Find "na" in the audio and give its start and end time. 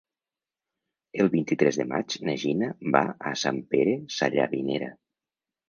2.29-2.35